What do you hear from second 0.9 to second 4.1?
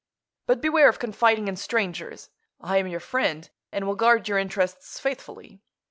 confiding in strangers. I am your friend, and will